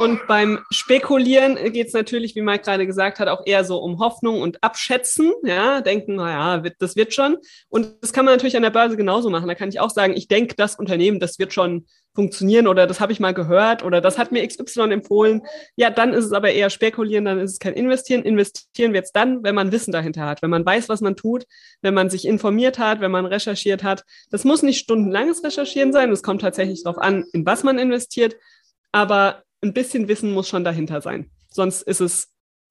[0.00, 3.98] Und beim Spekulieren geht es natürlich, wie Mike gerade gesagt hat, auch eher so um
[3.98, 5.30] Hoffnung und Abschätzen.
[5.44, 7.36] Ja, denken, naja, das wird schon.
[7.68, 9.46] Und das kann man natürlich an der Börse genauso machen.
[9.46, 11.84] Da kann ich auch sagen, ich denke, das Unternehmen, das wird schon
[12.14, 15.42] funktionieren oder das habe ich mal gehört oder das hat mir XY empfohlen.
[15.76, 18.22] Ja, dann ist es aber eher spekulieren, dann ist es kein Investieren.
[18.22, 21.44] Investieren wird es dann, wenn man Wissen dahinter hat, wenn man weiß, was man tut,
[21.82, 24.04] wenn man sich informiert hat, wenn man recherchiert hat.
[24.30, 28.36] Das muss nicht stundenlanges Recherchieren sein, es kommt tatsächlich darauf an, in was man investiert,
[28.92, 31.30] aber ein bisschen Wissen muss schon dahinter sein.
[31.48, 32.28] Sonst ist es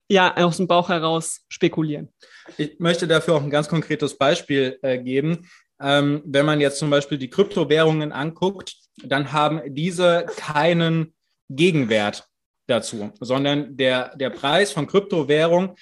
[0.08, 2.08] ja aus dem Bauch heraus spekulieren.
[2.56, 5.48] Ich möchte dafür auch ein ganz konkretes Beispiel äh, geben.
[5.80, 11.14] Ähm, wenn man jetzt zum Beispiel die Kryptowährungen anguckt, dann haben diese keinen
[11.48, 12.28] Gegenwert
[12.66, 15.76] dazu, sondern der, der Preis von Kryptowährung,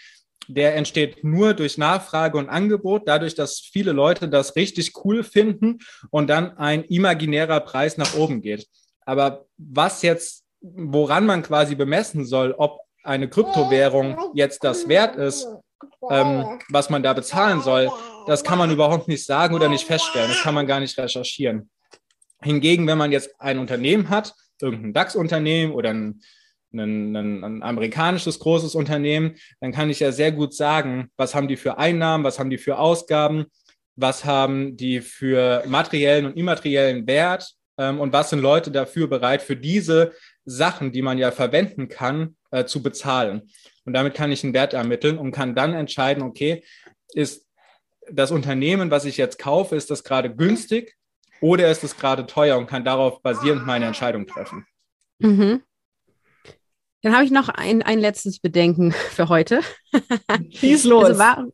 [0.46, 5.78] der entsteht nur durch Nachfrage und Angebot, dadurch, dass viele Leute das richtig cool finden
[6.10, 8.66] und dann ein imaginärer Preis nach oben geht.
[9.04, 15.46] Aber was jetzt, woran man quasi bemessen soll, ob eine Kryptowährung jetzt das wert ist,
[16.10, 17.90] ähm, was man da bezahlen soll,
[18.26, 20.28] das kann man überhaupt nicht sagen oder nicht feststellen.
[20.28, 21.70] Das kann man gar nicht recherchieren.
[22.42, 26.20] Hingegen, wenn man jetzt ein Unternehmen hat, irgendein DAX-Unternehmen oder ein,
[26.72, 31.48] ein, ein, ein, amerikanisches großes Unternehmen, dann kann ich ja sehr gut sagen, was haben
[31.48, 33.46] die für Einnahmen, was haben die für Ausgaben,
[33.96, 39.56] was haben die für materiellen und immateriellen Wert und was sind Leute dafür bereit, für
[39.56, 40.12] diese
[40.44, 43.50] Sachen, die man ja verwenden kann, äh, zu bezahlen.
[43.84, 46.64] Und damit kann ich einen Wert ermitteln und kann dann entscheiden, okay,
[47.14, 47.46] ist
[48.10, 50.96] das Unternehmen, was ich jetzt kaufe, ist das gerade günstig
[51.40, 54.66] oder ist es gerade teuer und kann darauf basierend meine Entscheidung treffen.
[55.18, 55.62] Mhm.
[57.02, 59.60] Dann habe ich noch ein, ein letztes Bedenken für heute.
[60.50, 61.04] Schieß los.
[61.04, 61.52] Also warum,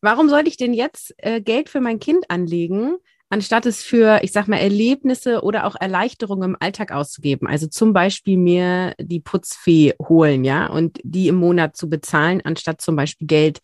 [0.00, 2.96] warum sollte ich denn jetzt äh, Geld für mein Kind anlegen,
[3.28, 7.48] anstatt es für, ich sag mal, Erlebnisse oder auch Erleichterungen im Alltag auszugeben?
[7.48, 12.80] Also zum Beispiel mir die Putzfee holen, ja, und die im Monat zu bezahlen, anstatt
[12.80, 13.60] zum Beispiel Geld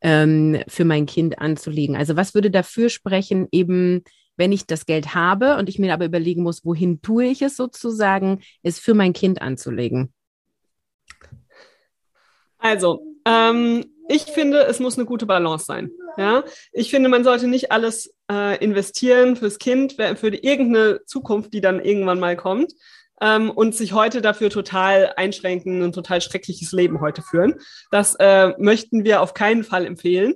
[0.00, 1.96] ähm, für mein Kind anzulegen.
[1.96, 4.02] Also was würde dafür sprechen, eben
[4.36, 7.56] wenn ich das Geld habe und ich mir aber überlegen muss, wohin tue ich es
[7.56, 10.14] sozusagen, es für mein Kind anzulegen?
[12.56, 15.90] Also, ähm, ich finde, es muss eine gute Balance sein.
[16.16, 21.52] Ja, ich finde, man sollte nicht alles äh, investieren fürs Kind, für die, irgendeine Zukunft,
[21.52, 22.72] die dann irgendwann mal kommt,
[23.20, 27.54] ähm, und sich heute dafür total einschränken und total schreckliches Leben heute führen.
[27.90, 30.34] Das äh, möchten wir auf keinen Fall empfehlen.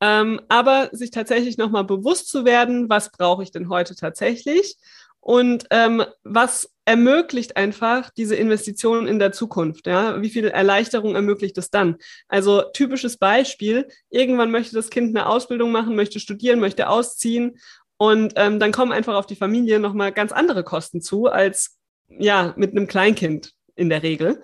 [0.00, 4.76] Ähm, aber sich tatsächlich nochmal bewusst zu werden, was brauche ich denn heute tatsächlich
[5.20, 9.86] und ähm, was ermöglicht einfach diese Investitionen in der Zukunft.
[9.86, 10.20] Ja?
[10.20, 11.96] Wie viel Erleichterung ermöglicht es dann?
[12.28, 17.58] Also typisches Beispiel, irgendwann möchte das Kind eine Ausbildung machen, möchte studieren, möchte ausziehen
[17.96, 22.52] und ähm, dann kommen einfach auf die Familie nochmal ganz andere Kosten zu als ja
[22.56, 24.42] mit einem Kleinkind in der Regel.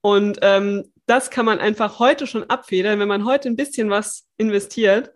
[0.00, 4.24] Und ähm, das kann man einfach heute schon abfedern, wenn man heute ein bisschen was
[4.36, 5.12] investiert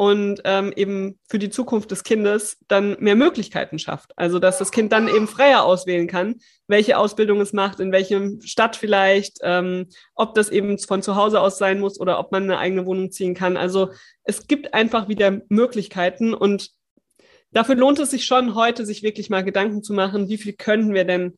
[0.00, 4.16] und ähm, eben für die Zukunft des Kindes dann mehr Möglichkeiten schafft.
[4.16, 6.36] Also dass das Kind dann eben freier auswählen kann,
[6.66, 11.42] welche Ausbildung es macht, in welchem Stadt vielleicht, ähm, ob das eben von zu Hause
[11.42, 13.58] aus sein muss oder ob man eine eigene Wohnung ziehen kann.
[13.58, 13.90] Also
[14.24, 16.70] es gibt einfach wieder Möglichkeiten und
[17.52, 20.94] dafür lohnt es sich schon heute, sich wirklich mal Gedanken zu machen, wie viel können
[20.94, 21.34] wir denn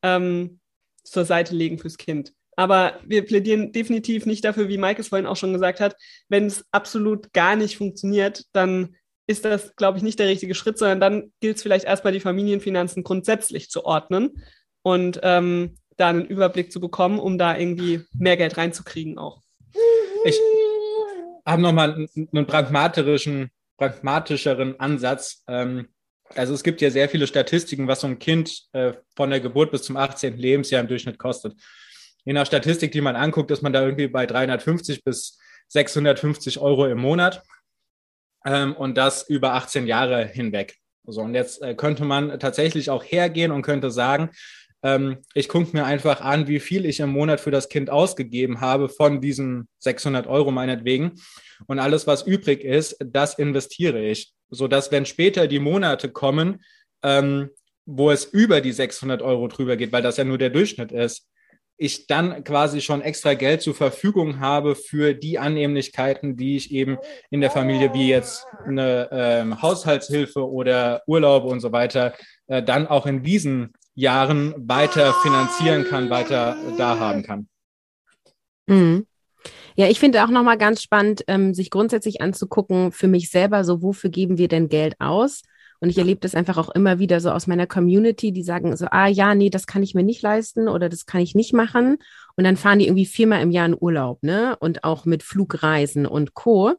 [0.00, 0.60] ähm,
[1.04, 2.32] zur Seite legen fürs Kind.
[2.56, 5.94] Aber wir plädieren definitiv nicht dafür, wie Mike es vorhin auch schon gesagt hat,
[6.28, 10.78] wenn es absolut gar nicht funktioniert, dann ist das, glaube ich, nicht der richtige Schritt,
[10.78, 14.42] sondern dann gilt es vielleicht erstmal, die Familienfinanzen grundsätzlich zu ordnen
[14.82, 19.42] und ähm, da einen Überblick zu bekommen, um da irgendwie mehr Geld reinzukriegen auch.
[20.24, 20.38] Ich
[21.44, 25.42] habe nochmal einen pragmatischen, pragmatischeren Ansatz.
[25.46, 25.88] Ähm,
[26.34, 29.70] also es gibt ja sehr viele Statistiken, was so ein Kind äh, von der Geburt
[29.70, 30.38] bis zum 18.
[30.38, 31.54] Lebensjahr im Durchschnitt kostet
[32.26, 36.86] je nach Statistik, die man anguckt, ist man da irgendwie bei 350 bis 650 Euro
[36.86, 37.42] im Monat
[38.44, 40.76] ähm, und das über 18 Jahre hinweg.
[41.06, 44.30] So, und jetzt äh, könnte man tatsächlich auch hergehen und könnte sagen,
[44.82, 48.60] ähm, ich gucke mir einfach an, wie viel ich im Monat für das Kind ausgegeben
[48.60, 51.12] habe von diesen 600 Euro meinetwegen.
[51.66, 56.64] Und alles, was übrig ist, das investiere ich, sodass, wenn später die Monate kommen,
[57.04, 57.50] ähm,
[57.84, 61.28] wo es über die 600 Euro drüber geht, weil das ja nur der Durchschnitt ist,
[61.78, 66.98] ich dann quasi schon extra Geld zur Verfügung habe für die Annehmlichkeiten, die ich eben
[67.30, 72.14] in der Familie, wie jetzt eine ähm, Haushaltshilfe oder Urlaube und so weiter,
[72.46, 77.48] äh, dann auch in diesen Jahren weiter finanzieren kann, weiter da haben kann.
[78.66, 79.06] Mhm.
[79.76, 83.82] Ja, ich finde auch nochmal ganz spannend, ähm, sich grundsätzlich anzugucken, für mich selber, so
[83.82, 85.42] wofür geben wir denn Geld aus?
[85.80, 88.86] Und ich erlebe das einfach auch immer wieder so aus meiner Community, die sagen so,
[88.90, 91.98] ah ja, nee, das kann ich mir nicht leisten oder das kann ich nicht machen.
[92.36, 94.56] Und dann fahren die irgendwie viermal im Jahr in Urlaub, ne?
[94.60, 96.74] Und auch mit Flugreisen und Co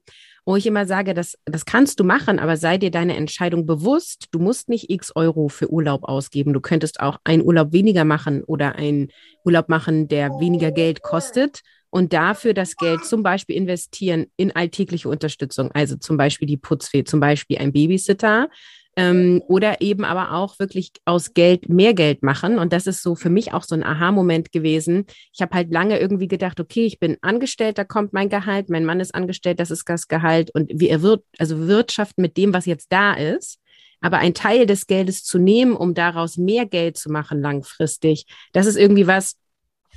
[0.48, 4.28] wo ich immer sage, das, das kannst du machen, aber sei dir deine Entscheidung bewusst.
[4.32, 6.54] Du musst nicht x Euro für Urlaub ausgeben.
[6.54, 9.10] Du könntest auch einen Urlaub weniger machen oder einen
[9.44, 15.10] Urlaub machen, der weniger Geld kostet und dafür das Geld zum Beispiel investieren in alltägliche
[15.10, 18.50] Unterstützung, also zum Beispiel die Putzfee, zum Beispiel ein Babysitter,
[18.98, 22.58] ähm, oder eben aber auch wirklich aus Geld mehr Geld machen.
[22.58, 25.06] Und das ist so für mich auch so ein Aha-Moment gewesen.
[25.32, 28.86] Ich habe halt lange irgendwie gedacht, okay, ich bin angestellt, da kommt mein Gehalt, mein
[28.86, 32.66] Mann ist angestellt, das ist das Gehalt und wir wird also Wirtschaft mit dem, was
[32.66, 33.60] jetzt da ist.
[34.02, 38.66] Aber ein Teil des Geldes zu nehmen, um daraus mehr Geld zu machen langfristig, das
[38.66, 39.36] ist irgendwie was,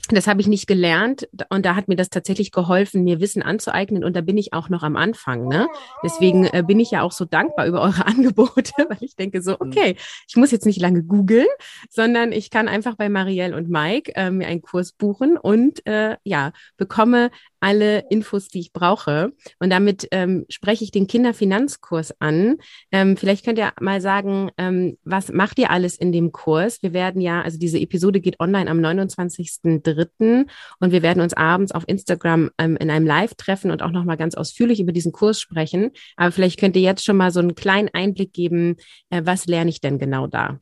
[0.08, 4.04] das habe ich nicht gelernt und da hat mir das tatsächlich geholfen, mir Wissen anzueignen
[4.04, 5.46] und da bin ich auch noch am Anfang.
[5.46, 5.68] Ne?
[6.02, 9.52] Deswegen äh, bin ich ja auch so dankbar über eure Angebote, weil ich denke so,
[9.52, 9.56] mhm.
[9.60, 9.96] okay,
[10.28, 11.46] ich muss jetzt nicht lange googeln,
[11.88, 16.16] sondern ich kann einfach bei Marielle und Mike äh, mir einen Kurs buchen und äh,
[16.24, 19.32] ja, bekomme alle Infos, die ich brauche.
[19.58, 22.56] Und damit ähm, spreche ich den Kinderfinanzkurs an.
[22.90, 26.82] Ähm, vielleicht könnt ihr mal sagen, ähm, was macht ihr alles in dem Kurs?
[26.82, 30.46] Wir werden ja, also diese Episode geht online am 29.03.
[30.80, 34.16] und wir werden uns abends auf Instagram ähm, in einem Live treffen und auch nochmal
[34.16, 35.90] ganz ausführlich über diesen Kurs sprechen.
[36.16, 38.76] Aber vielleicht könnt ihr jetzt schon mal so einen kleinen Einblick geben,
[39.10, 40.60] äh, was lerne ich denn genau da?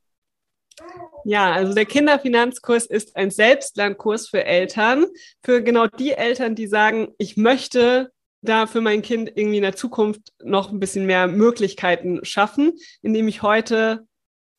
[1.28, 5.04] Ja, also der Kinderfinanzkurs ist ein Selbstlernkurs für Eltern,
[5.44, 8.10] für genau die Eltern, die sagen, ich möchte
[8.40, 13.28] da für mein Kind irgendwie in der Zukunft noch ein bisschen mehr Möglichkeiten schaffen, indem
[13.28, 14.06] ich heute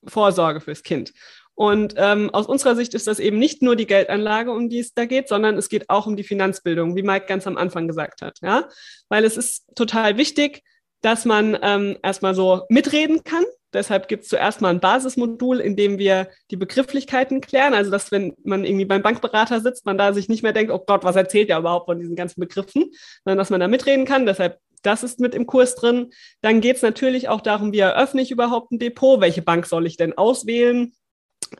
[0.05, 1.11] vorsorge fürs Kind.
[1.55, 4.93] Und ähm, aus unserer Sicht ist das eben nicht nur die Geldanlage, um die es
[4.93, 8.21] da geht, sondern es geht auch um die Finanzbildung, wie Mike ganz am Anfang gesagt
[8.21, 8.37] hat.
[8.43, 8.69] Ja,
[9.07, 10.61] weil es ist total wichtig,
[11.01, 15.75] dass man ähm, erstmal so mitreden kann Deshalb gibt es zuerst mal ein Basismodul, in
[15.75, 17.73] dem wir die Begrifflichkeiten klären.
[17.73, 20.79] Also, dass wenn man irgendwie beim Bankberater sitzt, man da sich nicht mehr denkt, oh
[20.79, 22.91] Gott, was erzählt der überhaupt von diesen ganzen Begriffen,
[23.23, 24.25] sondern dass man da mitreden kann.
[24.25, 26.09] Deshalb, das ist mit im Kurs drin.
[26.41, 29.21] Dann geht es natürlich auch darum, wie eröffne ich überhaupt ein Depot?
[29.21, 30.93] Welche Bank soll ich denn auswählen?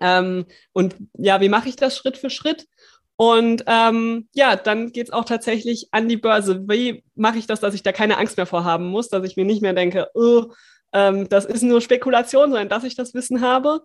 [0.01, 2.65] Ähm, und ja, wie mache ich das Schritt für Schritt?
[3.21, 6.63] Und ähm, ja, dann geht es auch tatsächlich an die Börse.
[6.69, 9.43] Wie mache ich das, dass ich da keine Angst mehr vorhaben muss, dass ich mir
[9.43, 10.53] nicht mehr denke, oh,
[10.93, 13.81] ähm, das ist nur Spekulation, sondern dass ich das Wissen habe.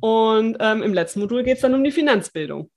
[0.00, 2.70] Und ähm, im letzten Modul geht es dann um die Finanzbildung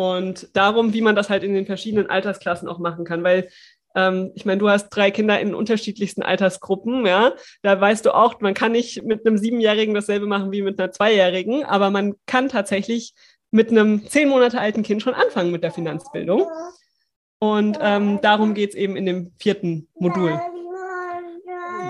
[0.00, 3.50] und darum, wie man das halt in den verschiedenen Altersklassen auch machen kann, weil
[3.94, 7.34] ähm, ich meine, du hast drei Kinder in unterschiedlichsten Altersgruppen, ja.
[7.60, 10.90] Da weißt du auch, man kann nicht mit einem Siebenjährigen dasselbe machen wie mit einer
[10.90, 13.12] Zweijährigen, aber man kann tatsächlich
[13.50, 16.46] mit einem zehn Monate alten Kind schon anfangen mit der Finanzbildung.
[17.38, 20.40] Und ähm, darum geht es eben in dem vierten Modul.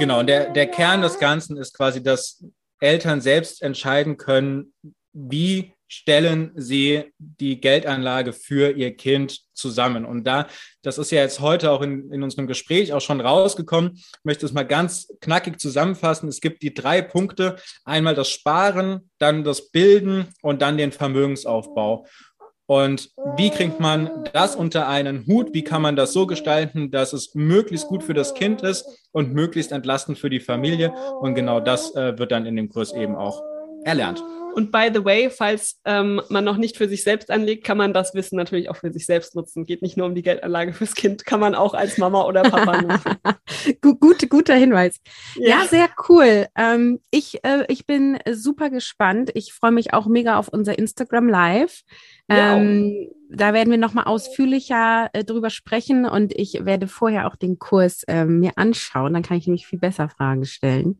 [0.01, 2.43] Genau, der, der Kern des Ganzen ist quasi, dass
[2.81, 4.73] Eltern selbst entscheiden können,
[5.13, 10.07] wie stellen sie die Geldanlage für ihr Kind zusammen.
[10.07, 10.47] Und da,
[10.81, 14.47] das ist ja jetzt heute auch in, in unserem Gespräch auch schon rausgekommen, ich möchte
[14.47, 16.31] es mal ganz knackig zusammenfassen.
[16.31, 17.57] Es gibt die drei Punkte.
[17.85, 22.07] Einmal das Sparen, dann das Bilden und dann den Vermögensaufbau.
[22.71, 25.53] Und wie kriegt man das unter einen Hut?
[25.53, 29.35] Wie kann man das so gestalten, dass es möglichst gut für das Kind ist und
[29.35, 30.93] möglichst entlastend für die Familie?
[31.21, 33.43] Und genau das äh, wird dann in dem Kurs eben auch
[33.83, 34.23] erlernt.
[34.55, 37.93] Und by the way, falls ähm, man noch nicht für sich selbst anlegt, kann man
[37.93, 39.67] das Wissen natürlich auch für sich selbst nutzen.
[39.67, 42.83] Geht nicht nur um die Geldanlage fürs Kind, kann man auch als Mama oder Papa
[42.83, 43.17] nutzen.
[43.81, 45.01] Gut, guter Hinweis.
[45.37, 46.47] Ja, ja sehr cool.
[46.57, 49.31] Ähm, ich, äh, ich bin super gespannt.
[49.35, 51.83] Ich freue mich auch mega auf unser Instagram Live.
[52.29, 57.59] Ähm, da werden wir nochmal ausführlicher äh, drüber sprechen und ich werde vorher auch den
[57.59, 59.15] Kurs äh, mir anschauen.
[59.15, 60.97] Dann kann ich nämlich viel besser Fragen stellen.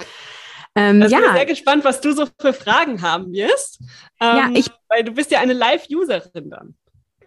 [0.75, 1.21] Ähm, also ja.
[1.21, 3.81] Ich bin sehr gespannt, was du so für Fragen haben wirst.
[4.21, 6.75] Ähm, ja, ich, weil du bist ja eine Live-Userin dann.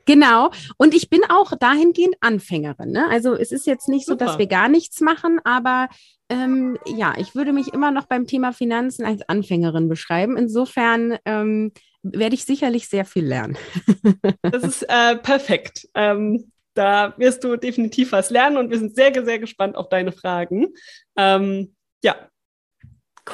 [0.06, 0.52] Genau.
[0.78, 2.92] Und ich bin auch dahingehend Anfängerin.
[2.92, 3.08] Ne?
[3.10, 4.20] Also es ist jetzt nicht Super.
[4.20, 5.88] so, dass wir gar nichts machen, aber
[6.30, 10.38] ähm, ja, ich würde mich immer noch beim Thema Finanzen als Anfängerin beschreiben.
[10.38, 11.72] Insofern ähm,
[12.02, 13.58] werde ich sicherlich sehr viel lernen.
[14.42, 15.88] das ist äh, perfekt.
[15.94, 20.12] Ähm, da wirst du definitiv was lernen und wir sind sehr, sehr gespannt auf deine
[20.12, 20.74] Fragen.
[21.16, 22.16] Ähm, ja,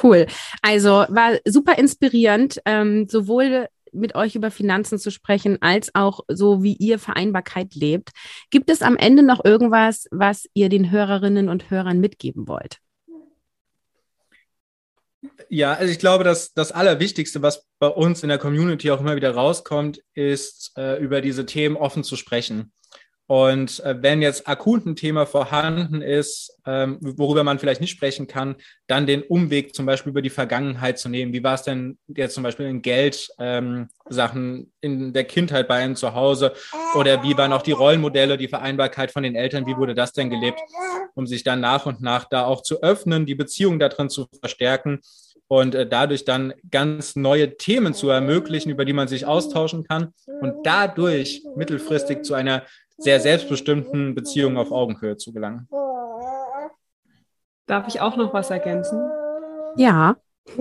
[0.02, 0.26] Cool.
[0.62, 6.62] Also war super inspirierend, ähm, sowohl mit euch über Finanzen zu sprechen, als auch so,
[6.62, 8.10] wie ihr Vereinbarkeit lebt.
[8.50, 12.78] Gibt es am Ende noch irgendwas, was ihr den Hörerinnen und Hörern mitgeben wollt?
[15.48, 19.16] Ja, also ich glaube, dass das Allerwichtigste, was bei uns in der Community auch immer
[19.16, 22.72] wieder rauskommt, ist, äh, über diese Themen offen zu sprechen.
[23.30, 28.26] Und äh, wenn jetzt akut ein Thema vorhanden ist, ähm, worüber man vielleicht nicht sprechen
[28.26, 28.56] kann,
[28.88, 31.32] dann den Umweg zum Beispiel über die Vergangenheit zu nehmen.
[31.32, 35.94] Wie war es denn jetzt zum Beispiel in Geldsachen ähm, in der Kindheit bei einem
[35.94, 36.54] zu Hause?
[36.96, 39.64] Oder wie waren auch die Rollenmodelle, die Vereinbarkeit von den Eltern?
[39.64, 40.58] Wie wurde das denn gelebt?
[41.14, 44.26] Um sich dann nach und nach da auch zu öffnen, die Beziehung da drin zu
[44.40, 45.02] verstärken
[45.46, 50.14] und äh, dadurch dann ganz neue Themen zu ermöglichen, über die man sich austauschen kann
[50.40, 52.64] und dadurch mittelfristig zu einer
[53.00, 55.68] sehr selbstbestimmten Beziehungen auf Augenhöhe zu gelangen.
[57.66, 59.00] Darf ich auch noch was ergänzen?
[59.76, 60.16] Ja.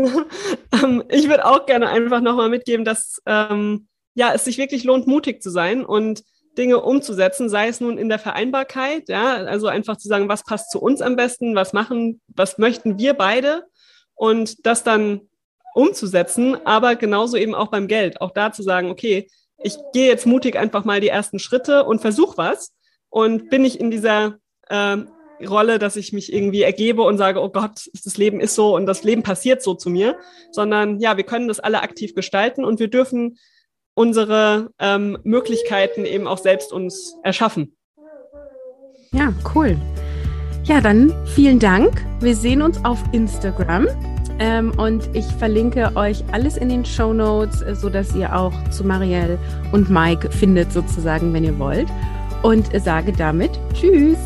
[0.72, 5.08] Ähm, ich würde auch gerne einfach nochmal mitgeben, dass ähm, ja, es sich wirklich lohnt,
[5.08, 6.24] mutig zu sein und
[6.60, 10.70] Dinge umzusetzen, sei es nun in der Vereinbarkeit, ja, also einfach zu sagen, was passt
[10.70, 13.64] zu uns am besten, was machen, was möchten wir beide
[14.14, 15.22] und das dann
[15.74, 19.28] umzusetzen, aber genauso eben auch beim Geld, auch da zu sagen, okay,
[19.64, 22.74] ich gehe jetzt mutig einfach mal die ersten Schritte und versuche was
[23.10, 24.38] und bin nicht in dieser
[24.70, 25.10] ähm,
[25.47, 28.86] Rolle, dass ich mich irgendwie ergebe und sage, oh Gott, das Leben ist so und
[28.86, 30.18] das Leben passiert so zu mir,
[30.51, 33.38] sondern ja, wir können das alle aktiv gestalten und wir dürfen
[33.93, 37.76] unsere ähm, Möglichkeiten eben auch selbst uns erschaffen.
[39.12, 39.78] Ja, cool.
[40.66, 42.05] Ja, dann vielen Dank.
[42.20, 43.88] Wir sehen uns auf Instagram.
[44.40, 48.86] Ähm, und ich verlinke euch alles in den Show Notes, äh, sodass ihr auch zu
[48.86, 49.38] Marielle
[49.72, 51.88] und Mike findet, sozusagen, wenn ihr wollt.
[52.42, 54.18] Und sage damit Tschüss.